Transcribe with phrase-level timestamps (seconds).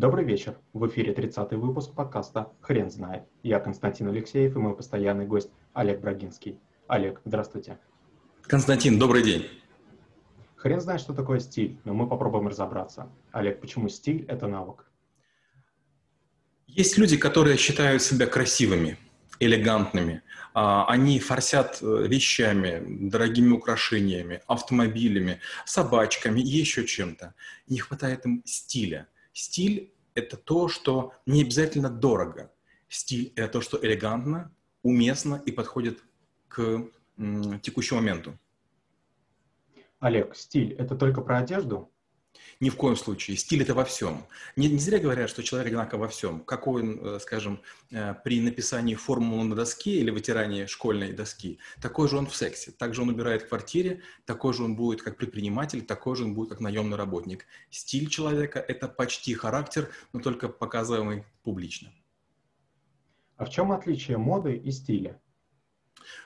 [0.00, 0.56] Добрый вечер.
[0.72, 3.24] В эфире 30-й выпуск подкаста «Хрен знает».
[3.42, 6.58] Я Константин Алексеев и мой постоянный гость Олег Брагинский.
[6.88, 7.78] Олег, здравствуйте.
[8.40, 9.46] Константин, добрый день.
[10.56, 13.10] Хрен знает, что такое стиль, но мы попробуем разобраться.
[13.30, 14.90] Олег, почему стиль– это навык?
[16.66, 18.96] Есть люди, которые считают себя красивыми,
[19.38, 20.22] элегантными.
[20.54, 27.34] А, они форсят э, вещами, дорогими украшениями, автомобилями, собачками, еще чем-то.
[27.66, 29.06] Не хватает им стиля.
[29.32, 32.52] Стиль– это то, что не обязательно дорого.
[32.88, 36.02] Стиль– это то, что элегантно, уместно и подходит
[36.48, 36.90] к
[37.62, 38.38] текущему моменту.
[39.98, 41.92] Олег, стиль– это только про одежду?
[42.60, 43.36] Ни в коем случае.
[43.38, 44.26] Стиль это во всем.
[44.54, 46.40] Не, не зря говорят, что человек одинаково во всем.
[46.40, 52.08] Какой он, э, скажем, э, при написании формулы на доске или вытирании школьной доски, такой
[52.08, 52.70] же он в сексе.
[52.70, 56.50] Также он убирает в квартире, такой же он будет как предприниматель, такой же он будет
[56.50, 57.46] как наемный работник.
[57.70, 61.90] Стиль человека– это почти характер, но только показываемый публично.
[63.36, 65.18] А в чем отличие моды и стиля?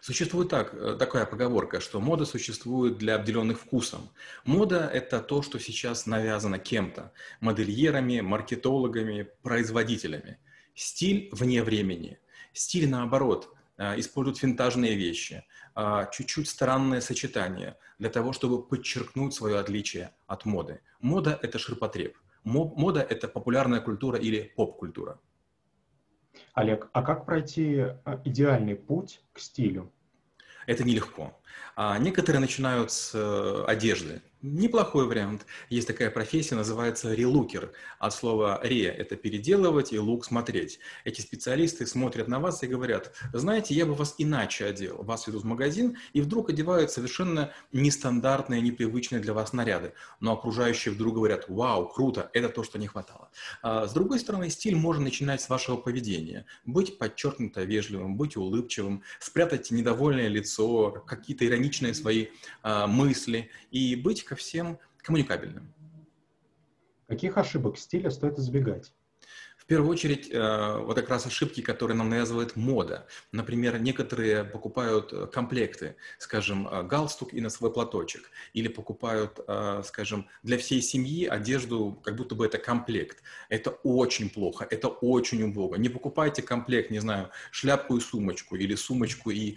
[0.00, 4.10] Существует так, э, такая поговорка, что мода существует для обделенных вкусом.
[4.44, 10.38] Мода– это то, что сейчас навязано кем-то– модельерами, маркетологами, производителями.
[10.74, 12.18] Стиль вне времени.
[12.52, 19.58] Стиль, наоборот, э, использует винтажные вещи, э, чуть-чуть странное сочетание для того, чтобы подчеркнуть свое
[19.58, 20.80] отличие от моды.
[21.00, 22.16] Мода– это ширпотреб.
[22.44, 25.18] Мода– это популярная культура или поп-культура.
[26.54, 29.92] Олег, а как пройти э, идеальный путь к стилю?
[30.66, 31.38] Это нелегко.
[31.76, 34.22] А некоторые начинают с э, одежды.
[34.46, 35.46] Неплохой вариант.
[35.70, 37.72] Есть такая профессия, называется релукер.
[37.98, 40.80] От слова «ре»— это переделывать и «лук»— смотреть.
[41.04, 45.02] Эти специалисты смотрят на вас и говорят, знаете, я бы вас иначе одел.
[45.02, 49.94] Вас ведут в магазин и вдруг одевают совершенно нестандартные, непривычные для вас наряды.
[50.20, 53.30] Но окружающие вдруг говорят, вау, круто, это то, что не хватало.
[53.62, 56.44] А с другой стороны, стиль можно начинать с вашего поведения.
[56.66, 62.26] Быть подчеркнуто вежливым, быть улыбчивым, спрятать недовольное лицо, какие-то ироничные свои
[62.62, 65.72] а, мысли и быть ко всем коммуникабельным.
[67.06, 68.92] Каких ошибок стиля стоит избегать?
[69.56, 73.06] В первую очередь, э, вот как раз ошибки, которые нам навязывает мода.
[73.32, 79.40] Например, некоторые покупают э, комплекты, скажем, э, галстук и носовой платочек, или покупают,
[79.84, 83.22] скажем, для всей семьи одежду, как будто бы это комплект.
[83.48, 85.76] Это очень плохо, это очень убого.
[85.76, 89.56] Не покупайте комплект, не знаю, шляпку и сумочку, или сумочку и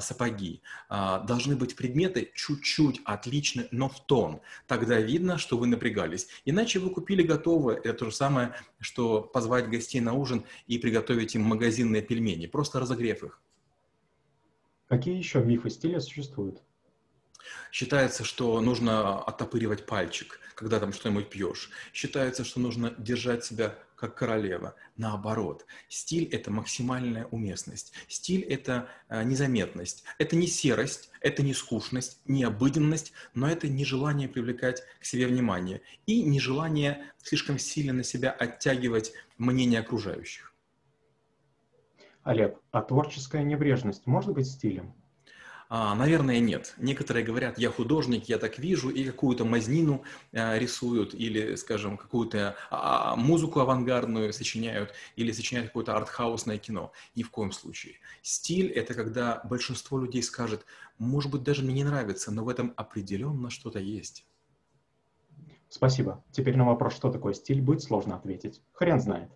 [0.00, 0.62] сапоги.
[0.88, 4.40] А, должны быть предметы чуть-чуть отличны, но в тон.
[4.66, 6.28] Тогда видно, что вы напрягались.
[6.44, 7.76] Иначе вы купили готовое.
[7.76, 12.80] Это то же самое, что позвать гостей на ужин и приготовить им магазинные пельмени, просто
[12.80, 13.42] разогрев их.
[14.88, 16.62] Какие еще мифы стиля существуют?
[17.76, 21.68] Считается, что нужно оттопыривать пальчик, когда там что-нибудь пьешь.
[21.92, 24.76] Считается, что нужно держать себя как королева.
[24.96, 27.92] Наоборот, стиль– это максимальная уместность.
[28.08, 30.04] Стиль– это э, незаметность.
[30.16, 35.82] Это не серость, это не скучность, не обыденность, но это нежелание привлекать к себе внимание
[36.06, 40.54] и нежелание слишком сильно на себя оттягивать мнение окружающих.
[42.22, 44.94] Олег, а творческая небрежность может быть стилем?
[45.68, 46.74] А, наверное, нет.
[46.78, 52.56] Некоторые говорят, я художник, я так вижу, и какую-то мазнину а, рисуют, или, скажем, какую-то
[52.70, 56.92] а, музыку авангардную сочиняют, или сочиняют какое-то артхаусное кино.
[57.14, 57.94] Ни в коем случае.
[58.22, 60.64] Стиль— это когда большинство людей скажет,
[60.98, 64.24] может быть, даже мне не нравится, но в этом определенно что-то есть.
[65.68, 66.24] Спасибо.
[66.30, 68.62] Теперь на вопрос, что такое стиль, будет сложно ответить.
[68.72, 69.30] Хрен знает.